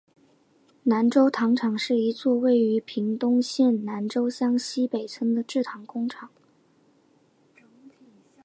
[0.81, 6.27] 南州糖厂是一座位于屏东县南州乡溪北村的制糖工厂。